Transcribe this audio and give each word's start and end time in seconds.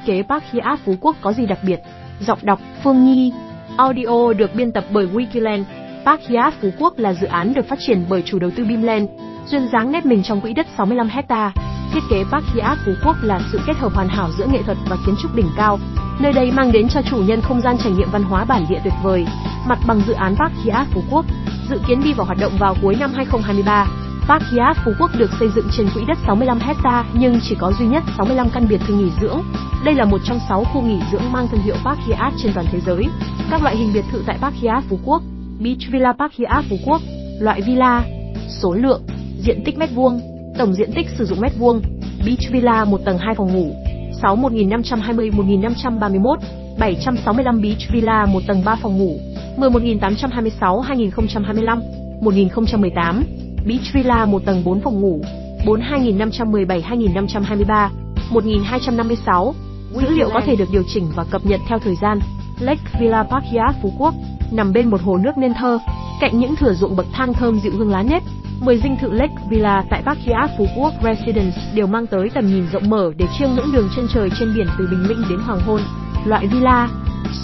thiết 0.00 0.12
kế 0.12 0.22
Park 0.22 0.44
Hyatt 0.52 0.80
Phú 0.84 0.94
Quốc 1.00 1.16
có 1.20 1.32
gì 1.32 1.46
đặc 1.46 1.58
biệt? 1.62 1.80
Giọng 2.20 2.38
đọc 2.42 2.60
Phương 2.84 3.04
Nhi 3.04 3.32
Audio 3.76 4.32
được 4.36 4.54
biên 4.54 4.72
tập 4.72 4.84
bởi 4.90 5.06
Wikiland 5.06 5.64
Park 6.04 6.20
Hyatt 6.28 6.54
Phú 6.60 6.70
Quốc 6.78 6.98
là 6.98 7.14
dự 7.14 7.26
án 7.26 7.54
được 7.54 7.68
phát 7.68 7.78
triển 7.86 8.04
bởi 8.08 8.22
chủ 8.22 8.38
đầu 8.38 8.50
tư 8.56 8.64
Bimland, 8.64 9.08
duyên 9.46 9.68
dáng 9.72 9.92
nét 9.92 10.06
mình 10.06 10.22
trong 10.22 10.40
quỹ 10.40 10.52
đất 10.52 10.66
65 10.78 11.08
hecta. 11.08 11.52
Thiết 11.92 12.00
kế 12.10 12.24
Park 12.32 12.44
Hyatt 12.54 12.78
Phú 12.86 12.92
Quốc 13.04 13.16
là 13.22 13.40
sự 13.52 13.60
kết 13.66 13.76
hợp 13.76 13.92
hoàn 13.94 14.08
hảo 14.08 14.28
giữa 14.38 14.46
nghệ 14.52 14.62
thuật 14.62 14.76
và 14.90 14.96
kiến 15.06 15.14
trúc 15.22 15.34
đỉnh 15.34 15.48
cao. 15.56 15.78
Nơi 16.20 16.32
đây 16.32 16.50
mang 16.50 16.72
đến 16.72 16.88
cho 16.88 17.00
chủ 17.10 17.16
nhân 17.16 17.40
không 17.40 17.60
gian 17.60 17.76
trải 17.78 17.92
nghiệm 17.92 18.10
văn 18.10 18.22
hóa 18.22 18.44
bản 18.44 18.66
địa 18.68 18.80
tuyệt 18.84 18.94
vời. 19.02 19.26
Mặt 19.68 19.78
bằng 19.86 20.00
dự 20.06 20.12
án 20.12 20.36
Park 20.36 20.52
Hyatt 20.64 20.88
Phú 20.92 21.02
Quốc 21.10 21.24
dự 21.70 21.80
kiến 21.88 22.00
đi 22.04 22.12
vào 22.12 22.26
hoạt 22.26 22.38
động 22.40 22.52
vào 22.58 22.76
cuối 22.82 22.96
năm 23.00 23.12
2023. 23.14 23.86
Park 24.28 24.42
Hyatt 24.50 24.78
Phú 24.84 24.92
Quốc 24.98 25.10
được 25.18 25.30
xây 25.38 25.48
dựng 25.54 25.68
trên 25.72 25.88
quỹ 25.94 26.04
đất 26.06 26.18
65 26.26 26.58
hecta 26.58 27.04
nhưng 27.14 27.40
chỉ 27.42 27.54
có 27.60 27.72
duy 27.78 27.86
nhất 27.86 28.02
65 28.16 28.50
căn 28.50 28.68
biệt 28.68 28.80
thự 28.86 28.94
nghỉ 28.94 29.10
dưỡng. 29.20 29.42
Đây 29.84 29.94
là 29.94 30.04
một 30.04 30.18
trong 30.24 30.38
6 30.48 30.64
khu 30.64 30.80
nghỉ 30.82 30.98
dưỡng 31.12 31.32
mang 31.32 31.48
thương 31.48 31.62
hiệu 31.62 31.74
Park 31.84 31.98
Hyatt 32.06 32.34
trên 32.42 32.52
toàn 32.54 32.66
thế 32.72 32.80
giới. 32.86 33.04
Các 33.50 33.62
loại 33.62 33.76
hình 33.76 33.90
biệt 33.94 34.04
thự 34.12 34.22
tại 34.26 34.38
Park 34.40 34.54
Hyatt 34.54 34.84
Phú 34.88 34.98
Quốc, 35.04 35.22
Beach 35.60 35.92
Villa 35.92 36.12
Park 36.12 36.32
Hyatt 36.32 36.66
Phú 36.70 36.76
Quốc, 36.86 37.00
Loại 37.40 37.60
villa, 37.60 38.04
Số 38.48 38.72
lượng, 38.74 39.02
Diện 39.38 39.62
tích 39.64 39.78
mét 39.78 39.90
vuông, 39.94 40.20
Tổng 40.58 40.72
diện 40.72 40.90
tích 40.94 41.06
sử 41.18 41.24
dụng 41.24 41.40
mét 41.40 41.52
vuông, 41.58 41.82
Beach 42.26 42.52
Villa 42.52 42.84
một 42.84 43.00
tầng 43.04 43.18
2 43.18 43.34
phòng 43.34 43.52
ngủ 43.52 43.74
6 44.22 44.36
1520 44.36 45.30
1531 45.30 46.38
765 46.78 47.62
Beach 47.62 47.90
Villa 47.92 48.26
một 48.26 48.40
tầng 48.46 48.62
3 48.64 48.76
phòng 48.82 48.98
ngủ 48.98 49.16
11826 49.56 50.80
2025 50.80 51.80
1018 52.20 53.24
Beach 53.66 53.92
Villa 53.92 54.26
một 54.26 54.42
tầng 54.44 54.62
4 54.64 54.80
phòng 54.80 55.00
ngủ 55.00 55.20
42517 55.66 56.80
2523 56.80 57.90
1256 58.30 59.54
Dữ 59.94 60.08
liệu 60.10 60.30
có 60.30 60.40
thể 60.46 60.56
được 60.56 60.68
điều 60.72 60.82
chỉnh 60.82 61.12
và 61.14 61.24
cập 61.24 61.46
nhật 61.46 61.60
theo 61.68 61.78
thời 61.78 61.96
gian. 61.96 62.20
Lake 62.60 62.82
Villa 63.00 63.22
Park 63.22 63.44
Phú 63.82 63.92
Quốc 63.98 64.14
nằm 64.52 64.72
bên 64.72 64.90
một 64.90 65.02
hồ 65.02 65.16
nước 65.16 65.38
nên 65.38 65.54
thơ, 65.54 65.78
cạnh 66.20 66.38
những 66.38 66.56
thửa 66.56 66.74
ruộng 66.74 66.96
bậc 66.96 67.06
thang 67.12 67.32
thơm 67.32 67.60
dịu 67.60 67.72
hương 67.78 67.90
lá 67.90 68.02
nếp. 68.02 68.22
10 68.60 68.78
dinh 68.78 68.96
thự 69.00 69.10
Lake 69.10 69.34
Villa 69.50 69.82
tại 69.90 70.02
Park 70.02 70.18
Phú 70.58 70.66
Quốc 70.76 70.94
Residence 71.02 71.56
đều 71.74 71.86
mang 71.86 72.06
tới 72.06 72.30
tầm 72.34 72.46
nhìn 72.46 72.66
rộng 72.72 72.90
mở 72.90 73.12
để 73.16 73.26
chiêm 73.38 73.48
ngưỡng 73.50 73.72
đường 73.72 73.88
chân 73.96 74.06
trời 74.14 74.30
trên 74.38 74.54
biển 74.54 74.66
từ 74.78 74.86
bình 74.90 75.08
minh 75.08 75.22
đến 75.30 75.38
hoàng 75.38 75.60
hôn. 75.60 75.80
Loại 76.24 76.46
villa, 76.46 76.88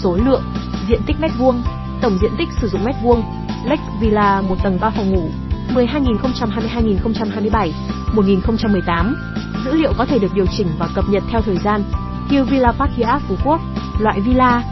số 0.03 0.15
lượng, 0.15 0.43
diện 0.89 1.01
tích 1.07 1.15
mét 1.19 1.31
vuông, 1.39 1.61
tổng 2.01 2.17
diện 2.21 2.31
tích 2.37 2.47
sử 2.61 2.67
dụng 2.67 2.83
mét 2.83 2.95
vuông. 3.03 3.23
Lake 3.65 3.83
Villa 4.01 4.41
một 4.41 4.55
tầng 4.63 4.77
3 4.81 4.89
phòng 4.89 5.11
ngủ, 5.11 5.29
12.020-2027, 5.73 7.71
1018. 8.13 9.15
Dữ 9.65 9.73
liệu 9.73 9.93
có 9.97 10.05
thể 10.05 10.19
được 10.19 10.33
điều 10.33 10.45
chỉnh 10.57 10.67
và 10.79 10.89
cập 10.95 11.05
nhật 11.09 11.23
theo 11.31 11.41
thời 11.41 11.57
gian. 11.57 11.83
Hill 12.29 12.43
Villa 12.43 12.71
Parkia 12.71 13.19
Phú 13.27 13.35
Quốc, 13.45 13.61
loại 13.99 14.19
villa, 14.19 14.63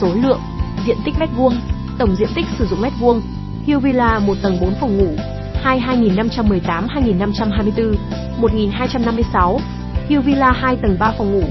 số 0.00 0.14
lượng, 0.14 0.40
diện 0.86 0.96
tích 1.04 1.14
mét 1.18 1.28
vuông, 1.36 1.54
tổng 1.98 2.16
diện 2.16 2.28
tích 2.34 2.46
sử 2.58 2.66
dụng 2.66 2.80
mét 2.80 2.92
vuông. 3.00 3.22
Hill 3.64 3.78
Villa 3.78 4.18
một 4.18 4.34
tầng 4.42 4.58
4 4.60 4.74
phòng 4.80 4.98
ngủ, 4.98 5.16
22.518-2524, 5.64 7.94
1256. 8.40 9.60
Hill 10.08 10.20
Villa 10.20 10.52
2 10.52 10.76
tầng 10.76 10.96
3 11.00 11.12
phòng 11.18 11.32
ngủ, 11.32 11.44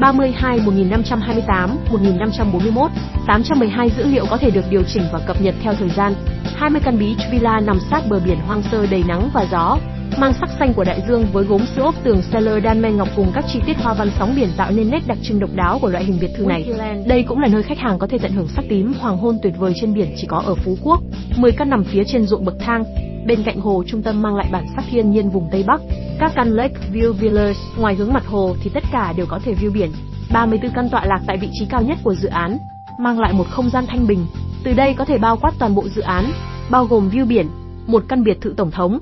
32 0.00 0.58
1528, 0.58 1.70
1541, 1.90 2.90
812 3.26 3.90
dữ 3.96 4.06
liệu 4.06 4.26
có 4.30 4.36
thể 4.36 4.50
được 4.50 4.64
điều 4.70 4.82
chỉnh 4.82 5.02
và 5.12 5.18
cập 5.26 5.40
nhật 5.40 5.54
theo 5.62 5.74
thời 5.74 5.88
gian. 5.88 6.14
20 6.56 6.80
căn 6.84 6.98
beach 6.98 7.32
villa 7.32 7.60
nằm 7.60 7.78
sát 7.90 8.02
bờ 8.08 8.20
biển 8.24 8.38
hoang 8.46 8.62
sơ 8.62 8.86
đầy 8.86 9.04
nắng 9.08 9.30
và 9.32 9.46
gió, 9.50 9.78
mang 10.18 10.32
sắc 10.40 10.48
xanh 10.58 10.74
của 10.74 10.84
đại 10.84 11.02
dương 11.08 11.26
với 11.32 11.44
gốm 11.44 11.60
sữa 11.76 11.82
ốp 11.82 11.94
tường 12.04 12.22
cellar 12.32 12.64
đan 12.64 12.82
men 12.82 12.96
ngọc 12.96 13.08
cùng 13.16 13.32
các 13.34 13.44
chi 13.52 13.60
tiết 13.66 13.76
hoa 13.76 13.94
văn 13.94 14.10
sóng 14.18 14.32
biển 14.36 14.48
tạo 14.56 14.70
nên 14.70 14.90
nét 14.90 15.00
đặc 15.06 15.18
trưng 15.22 15.40
độc 15.40 15.50
đáo 15.54 15.78
của 15.82 15.88
loại 15.88 16.04
hình 16.04 16.18
biệt 16.20 16.30
thự 16.36 16.44
này. 16.46 16.64
Đây 17.06 17.22
cũng 17.22 17.38
là 17.40 17.48
nơi 17.48 17.62
khách 17.62 17.78
hàng 17.78 17.98
có 17.98 18.06
thể 18.06 18.18
tận 18.18 18.32
hưởng 18.32 18.48
sắc 18.48 18.64
tím 18.68 18.92
hoàng 19.00 19.16
hôn 19.16 19.38
tuyệt 19.42 19.52
vời 19.58 19.72
trên 19.80 19.94
biển 19.94 20.14
chỉ 20.16 20.26
có 20.26 20.42
ở 20.46 20.54
Phú 20.54 20.76
Quốc. 20.82 21.00
10 21.36 21.52
căn 21.52 21.70
nằm 21.70 21.84
phía 21.84 22.04
trên 22.04 22.26
ruộng 22.26 22.44
bậc 22.44 22.54
thang, 22.60 22.84
bên 23.26 23.42
cạnh 23.42 23.60
hồ 23.60 23.84
trung 23.86 24.02
tâm 24.02 24.22
mang 24.22 24.36
lại 24.36 24.48
bản 24.52 24.64
sắc 24.76 24.84
thiên 24.90 25.10
nhiên 25.10 25.30
vùng 25.30 25.48
Tây 25.50 25.64
Bắc. 25.66 25.80
Các 26.18 26.32
căn 26.34 26.50
Lake 26.50 26.74
View 26.92 27.12
Villas 27.12 27.56
ngoài 27.78 27.94
hướng 27.94 28.12
mặt 28.12 28.26
hồ 28.26 28.56
thì 28.62 28.70
tất 28.74 28.84
cả 28.92 29.12
đều 29.16 29.26
có 29.26 29.40
thể 29.44 29.54
view 29.54 29.72
biển. 29.72 29.90
34 30.32 30.70
căn 30.74 30.88
tọa 30.88 31.04
lạc 31.04 31.20
tại 31.26 31.36
vị 31.36 31.48
trí 31.52 31.66
cao 31.66 31.82
nhất 31.82 31.98
của 32.02 32.14
dự 32.14 32.28
án, 32.28 32.58
mang 32.98 33.20
lại 33.20 33.32
một 33.32 33.46
không 33.50 33.70
gian 33.70 33.86
thanh 33.86 34.06
bình. 34.06 34.26
Từ 34.64 34.72
đây 34.72 34.94
có 34.94 35.04
thể 35.04 35.18
bao 35.18 35.36
quát 35.36 35.52
toàn 35.58 35.74
bộ 35.74 35.88
dự 35.88 36.02
án, 36.02 36.24
bao 36.70 36.84
gồm 36.84 37.10
view 37.10 37.26
biển, 37.26 37.46
một 37.86 38.04
căn 38.08 38.24
biệt 38.24 38.40
thự 38.40 38.54
tổng 38.56 38.70
thống, 38.70 38.98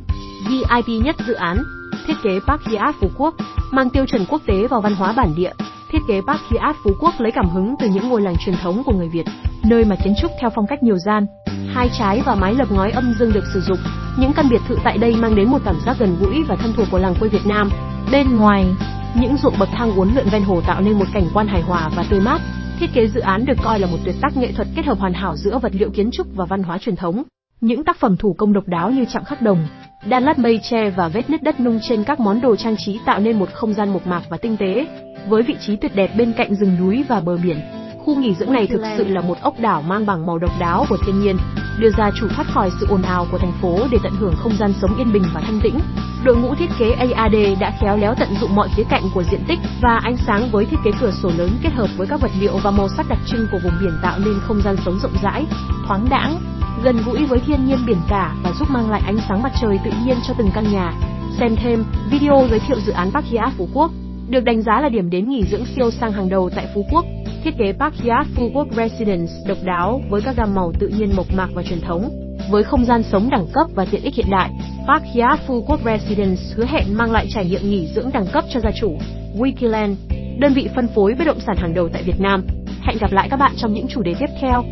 VIP 0.48 1.02
nhất 1.04 1.16
dự 1.26 1.32
án, 1.32 1.62
thiết 2.06 2.14
kế 2.22 2.40
Park 2.46 2.62
Hyatt 2.64 2.96
Phú 3.00 3.08
Quốc, 3.16 3.34
mang 3.70 3.90
tiêu 3.90 4.06
chuẩn 4.06 4.24
quốc 4.28 4.42
tế 4.46 4.66
vào 4.68 4.80
văn 4.80 4.94
hóa 4.94 5.12
bản 5.12 5.34
địa. 5.36 5.52
Thiết 5.92 5.98
kế 6.08 6.20
Park 6.26 6.40
Hyatt 6.50 6.76
Phú 6.84 6.90
Quốc 7.00 7.14
lấy 7.18 7.32
cảm 7.32 7.48
hứng 7.48 7.74
từ 7.80 7.88
những 7.88 8.08
ngôi 8.08 8.20
làng 8.20 8.36
truyền 8.44 8.56
thống 8.62 8.82
của 8.86 8.92
người 8.92 9.08
Việt, 9.08 9.24
nơi 9.64 9.84
mà 9.84 9.96
kiến 10.04 10.14
trúc 10.20 10.30
theo 10.40 10.50
phong 10.54 10.66
cách 10.66 10.82
nhiều 10.82 10.96
gian, 10.96 11.26
hai 11.74 11.90
trái 11.98 12.22
và 12.26 12.34
mái 12.34 12.54
lập 12.54 12.68
ngói 12.70 12.90
âm 12.90 13.14
dương 13.18 13.32
được 13.32 13.44
sử 13.54 13.60
dụng. 13.60 13.78
Những 14.18 14.32
căn 14.32 14.46
biệt 14.50 14.60
thự 14.68 14.76
tại 14.84 14.98
đây 14.98 15.16
mang 15.16 15.34
đến 15.34 15.48
một 15.48 15.58
cảm 15.64 15.76
giác 15.86 15.96
gần 15.98 16.16
gũi 16.20 16.42
và 16.48 16.56
thân 16.56 16.72
thuộc 16.76 16.86
của 16.90 16.98
làng 16.98 17.14
quê 17.20 17.28
Việt 17.28 17.46
Nam. 17.46 17.70
Bên 18.12 18.36
ngoài, 18.36 18.66
những 19.20 19.36
ruộng 19.36 19.58
bậc 19.58 19.68
thang 19.72 19.94
uốn 19.94 20.08
lượn 20.14 20.26
ven 20.32 20.42
hồ 20.42 20.60
tạo 20.66 20.80
nên 20.80 20.98
một 20.98 21.06
cảnh 21.14 21.26
quan 21.34 21.46
hài 21.46 21.62
hòa 21.62 21.90
và 21.96 22.04
tươi 22.10 22.20
mát. 22.20 22.40
Thiết 22.80 22.86
kế 22.94 23.06
dự 23.06 23.20
án 23.20 23.44
được 23.44 23.56
coi 23.64 23.78
là 23.78 23.86
một 23.86 23.98
tuyệt 24.04 24.14
tác 24.20 24.36
nghệ 24.36 24.52
thuật 24.52 24.68
kết 24.76 24.86
hợp 24.86 24.98
hoàn 24.98 25.12
hảo 25.12 25.36
giữa 25.36 25.58
vật 25.58 25.72
liệu 25.74 25.90
kiến 25.90 26.10
trúc 26.10 26.26
và 26.34 26.44
văn 26.44 26.62
hóa 26.62 26.78
truyền 26.78 26.96
thống. 26.96 27.22
Những 27.60 27.84
tác 27.84 27.96
phẩm 27.96 28.16
thủ 28.16 28.34
công 28.38 28.52
độc 28.52 28.64
đáo 28.66 28.90
như 28.90 29.04
chạm 29.12 29.24
khắc 29.24 29.42
đồng, 29.42 29.66
đan 30.06 30.24
lát 30.24 30.38
mây 30.38 30.60
tre 30.62 30.90
và 30.90 31.08
vết 31.08 31.30
nứt 31.30 31.42
đất 31.42 31.60
nung 31.60 31.80
trên 31.82 32.04
các 32.04 32.20
món 32.20 32.40
đồ 32.40 32.56
trang 32.56 32.76
trí 32.76 32.98
tạo 33.06 33.20
nên 33.20 33.38
một 33.38 33.52
không 33.52 33.74
gian 33.74 33.92
mộc 33.92 34.06
mạc 34.06 34.22
và 34.28 34.36
tinh 34.36 34.56
tế. 34.56 34.86
Với 35.28 35.42
vị 35.42 35.56
trí 35.60 35.76
tuyệt 35.76 35.94
đẹp 35.94 36.10
bên 36.16 36.32
cạnh 36.32 36.54
rừng 36.54 36.76
núi 36.80 37.04
và 37.08 37.20
bờ 37.20 37.36
biển, 37.36 37.60
khu 37.98 38.16
nghỉ 38.16 38.34
dưỡng 38.34 38.52
này 38.52 38.66
thực 38.66 38.82
sự 38.96 39.08
là 39.08 39.20
một 39.20 39.40
ốc 39.40 39.60
đảo 39.60 39.82
mang 39.82 40.06
bằng 40.06 40.26
màu 40.26 40.38
độc 40.38 40.50
đáo 40.60 40.86
của 40.88 40.96
thiên 41.06 41.20
nhiên, 41.20 41.36
đưa 41.78 41.90
ra 41.98 42.10
chủ 42.20 42.28
thoát 42.28 42.46
khỏi 42.46 42.70
sự 42.80 42.86
ồn 42.86 43.02
ào 43.02 43.26
của 43.30 43.38
thành 43.38 43.52
phố 43.60 43.78
để 43.90 43.98
tận 44.02 44.12
hưởng 44.18 44.34
không 44.36 44.56
gian 44.56 44.72
sống 44.80 44.96
yên 44.96 45.12
bình 45.12 45.22
và 45.34 45.40
thanh 45.40 45.60
tĩnh. 45.60 45.80
Đội 46.24 46.36
ngũ 46.36 46.54
thiết 46.54 46.70
kế 46.78 46.90
AAD 46.90 47.34
đã 47.60 47.72
khéo 47.80 47.96
léo 47.96 48.14
tận 48.14 48.28
dụng 48.40 48.54
mọi 48.54 48.68
khía 48.76 48.84
cạnh 48.84 49.02
của 49.14 49.22
diện 49.30 49.40
tích 49.48 49.58
và 49.80 50.00
ánh 50.02 50.16
sáng 50.16 50.50
với 50.50 50.64
thiết 50.64 50.76
kế 50.84 50.90
cửa 51.00 51.10
sổ 51.22 51.30
lớn 51.38 51.50
kết 51.62 51.72
hợp 51.72 51.88
với 51.96 52.06
các 52.06 52.20
vật 52.20 52.30
liệu 52.40 52.56
và 52.62 52.70
màu 52.70 52.88
sắc 52.88 53.06
đặc 53.08 53.18
trưng 53.26 53.46
của 53.52 53.58
vùng 53.64 53.72
biển 53.80 53.92
tạo 54.02 54.18
nên 54.18 54.34
không 54.40 54.60
gian 54.64 54.76
sống 54.84 54.98
rộng 55.02 55.16
rãi, 55.22 55.46
thoáng 55.86 56.06
đãng, 56.10 56.40
gần 56.84 56.96
gũi 57.06 57.24
với 57.24 57.38
thiên 57.38 57.66
nhiên 57.66 57.78
biển 57.86 57.98
cả 58.08 58.34
và 58.42 58.52
giúp 58.58 58.70
mang 58.70 58.90
lại 58.90 59.02
ánh 59.06 59.18
sáng 59.28 59.42
mặt 59.42 59.52
trời 59.60 59.78
tự 59.84 59.90
nhiên 60.04 60.16
cho 60.28 60.34
từng 60.38 60.50
căn 60.54 60.64
nhà. 60.72 60.92
Xem 61.38 61.56
thêm 61.56 61.84
video 62.10 62.46
giới 62.50 62.58
thiệu 62.58 62.76
dự 62.86 62.92
án 62.92 63.10
Park 63.10 63.26
Hyatt 63.26 63.56
Phú 63.58 63.68
Quốc, 63.74 63.90
được 64.28 64.44
đánh 64.44 64.62
giá 64.62 64.80
là 64.80 64.88
điểm 64.88 65.10
đến 65.10 65.30
nghỉ 65.30 65.44
dưỡng 65.50 65.64
siêu 65.76 65.90
sang 65.90 66.12
hàng 66.12 66.28
đầu 66.28 66.50
tại 66.56 66.66
Phú 66.74 66.86
Quốc. 66.92 67.04
Thiết 67.44 67.58
kế 67.58 67.72
Park 67.72 67.94
Hyatt 67.94 68.28
Phú 68.36 68.50
Quốc 68.54 68.68
Residence 68.76 69.32
độc 69.46 69.58
đáo 69.64 70.02
với 70.08 70.22
các 70.22 70.36
gam 70.36 70.54
màu 70.54 70.72
tự 70.78 70.88
nhiên 70.88 71.16
mộc 71.16 71.26
mạc 71.36 71.48
và 71.54 71.62
truyền 71.62 71.80
thống, 71.80 72.10
với 72.50 72.64
không 72.64 72.84
gian 72.84 73.02
sống 73.02 73.30
đẳng 73.30 73.46
cấp 73.52 73.66
và 73.74 73.84
tiện 73.90 74.02
ích 74.02 74.14
hiện 74.14 74.30
đại. 74.30 74.50
Park 74.88 75.04
Hyatt 75.14 75.42
Phú 75.46 75.64
Quốc 75.68 75.80
Residence 75.84 76.42
hứa 76.54 76.64
hẹn 76.64 76.94
mang 76.94 77.12
lại 77.12 77.26
trải 77.34 77.44
nghiệm 77.44 77.70
nghỉ 77.70 77.86
dưỡng 77.94 78.10
đẳng 78.12 78.26
cấp 78.32 78.44
cho 78.52 78.60
gia 78.60 78.70
chủ. 78.70 78.96
Wikiland, 79.38 79.94
đơn 80.38 80.52
vị 80.54 80.68
phân 80.74 80.88
phối 80.94 81.14
bất 81.18 81.24
động 81.24 81.40
sản 81.46 81.56
hàng 81.56 81.74
đầu 81.74 81.88
tại 81.92 82.02
Việt 82.02 82.20
Nam. 82.20 82.44
Hẹn 82.82 82.98
gặp 83.00 83.12
lại 83.12 83.28
các 83.30 83.36
bạn 83.36 83.52
trong 83.56 83.74
những 83.74 83.86
chủ 83.88 84.02
đề 84.02 84.14
tiếp 84.18 84.28
theo. 84.40 84.64